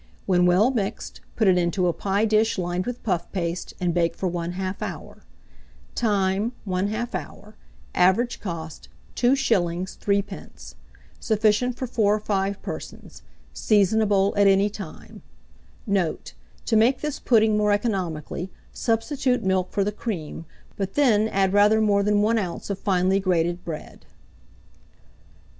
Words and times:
When 0.25 0.47
well 0.47 0.71
mixed, 0.71 1.21
put 1.35 1.47
it 1.47 1.59
into 1.59 1.85
a 1.85 1.93
pie 1.93 2.25
dish 2.25 2.57
lined 2.57 2.87
with 2.87 3.03
puff 3.03 3.31
paste, 3.31 3.75
and 3.79 3.93
bake 3.93 4.15
for 4.15 4.27
1/2 4.27 4.81
hour. 4.81 5.21
Time. 5.93 6.53
1/2 6.67 7.13
hour. 7.13 7.53
Average 7.93 8.39
cost, 8.39 8.89
2s. 9.15 9.95
3d. 9.99 10.73
Sufficient 11.19 11.77
for 11.77 11.85
4 11.85 12.15
or 12.15 12.19
5 12.19 12.63
persons. 12.63 13.21
Seasonable 13.53 14.33
at 14.35 14.47
any 14.47 14.71
time. 14.71 15.21
Note. 15.85 16.33
To 16.65 16.75
make 16.75 17.01
this 17.01 17.19
pudding 17.19 17.55
more 17.55 17.71
economically, 17.71 18.49
substitute 18.73 19.43
milk 19.43 19.71
for 19.71 19.83
the 19.83 19.91
cream; 19.91 20.45
but 20.77 20.95
then 20.95 21.27
add 21.27 21.53
rather 21.53 21.79
more 21.79 22.01
than 22.01 22.23
1 22.23 22.39
oz. 22.39 22.71
of 22.71 22.79
finely 22.79 23.19
grated 23.19 23.63
bread. 23.63 24.07